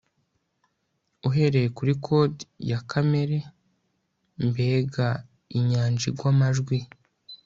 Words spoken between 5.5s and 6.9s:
inyanja igwa amajwi